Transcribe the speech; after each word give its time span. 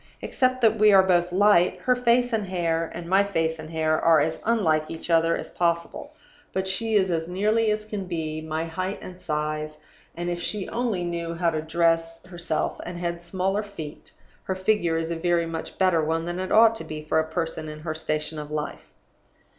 Except 0.19 0.61
that 0.61 0.79
we 0.79 0.91
are 0.91 1.03
both 1.03 1.31
light, 1.31 1.77
her 1.81 1.95
face 1.95 2.33
and 2.33 2.47
hair 2.47 2.89
and 2.95 3.07
my 3.07 3.23
face 3.23 3.59
and 3.59 3.69
hair 3.69 4.01
are 4.01 4.19
as 4.19 4.41
unlike 4.45 4.89
each 4.89 5.11
other 5.11 5.37
as 5.37 5.51
possible. 5.51 6.15
But 6.53 6.67
she 6.67 6.95
is 6.95 7.11
as 7.11 7.29
nearly 7.29 7.69
as 7.69 7.85
can 7.85 8.05
be 8.07 8.41
my 8.41 8.65
height 8.65 8.97
and 9.03 9.21
size; 9.21 9.77
and 10.15 10.27
(if 10.27 10.41
she 10.41 10.67
only 10.69 11.03
knew 11.03 11.35
how 11.35 11.51
to 11.51 11.61
dress 11.61 12.25
herself, 12.25 12.81
and 12.83 12.97
had 12.97 13.21
smaller 13.21 13.61
feet) 13.61 14.11
her 14.45 14.55
figure 14.55 14.97
is 14.97 15.11
a 15.11 15.15
very 15.15 15.45
much 15.45 15.77
better 15.77 16.03
one 16.03 16.25
than 16.25 16.39
it 16.39 16.51
ought 16.51 16.73
to 16.77 16.83
be 16.83 17.03
for 17.03 17.19
a 17.19 17.29
person 17.31 17.69
in 17.69 17.81
her 17.81 17.93
station 17.93 18.39
in 18.39 18.49
life. 18.49 18.89